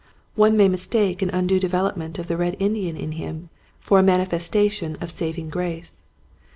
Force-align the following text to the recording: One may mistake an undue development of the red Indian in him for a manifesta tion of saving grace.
One 0.33 0.57
may 0.57 0.67
mistake 0.67 1.21
an 1.21 1.29
undue 1.29 1.59
development 1.59 2.17
of 2.17 2.25
the 2.27 2.35
red 2.35 2.55
Indian 2.59 2.97
in 2.97 3.11
him 3.11 3.49
for 3.79 3.99
a 3.99 4.03
manifesta 4.03 4.71
tion 4.71 4.95
of 4.95 5.11
saving 5.11 5.49
grace. 5.51 5.97